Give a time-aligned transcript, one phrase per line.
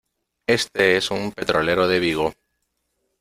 [0.47, 2.33] este es un petrolero de Vigo.